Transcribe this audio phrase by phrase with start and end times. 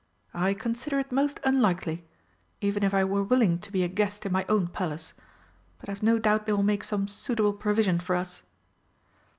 [0.33, 2.07] "I consider it most unlikely
[2.59, 5.13] even if I were willing to be a guest in my own Palace.
[5.79, 8.41] But I've no doubt they will make some suitable provision for us."